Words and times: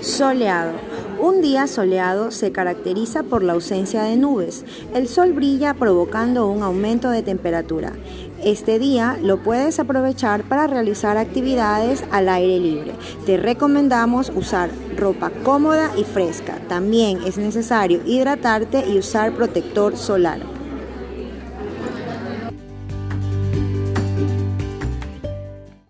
Soleado. 0.00 0.72
Un 1.18 1.40
día 1.40 1.66
soleado 1.66 2.30
se 2.30 2.52
caracteriza 2.52 3.22
por 3.22 3.42
la 3.42 3.54
ausencia 3.54 4.02
de 4.02 4.16
nubes. 4.16 4.64
El 4.94 5.08
sol 5.08 5.32
brilla 5.32 5.74
provocando 5.74 6.46
un 6.46 6.62
aumento 6.62 7.10
de 7.10 7.22
temperatura. 7.22 7.92
Este 8.44 8.78
día 8.78 9.18
lo 9.22 9.42
puedes 9.42 9.78
aprovechar 9.80 10.44
para 10.44 10.66
realizar 10.66 11.16
actividades 11.16 12.04
al 12.10 12.28
aire 12.28 12.60
libre. 12.60 12.92
Te 13.24 13.38
recomendamos 13.38 14.30
usar 14.34 14.70
ropa 14.96 15.30
cómoda 15.42 15.90
y 15.96 16.04
fresca. 16.04 16.58
También 16.68 17.20
es 17.24 17.38
necesario 17.38 18.02
hidratarte 18.04 18.86
y 18.86 18.98
usar 18.98 19.34
protector 19.34 19.96
solar. 19.96 20.55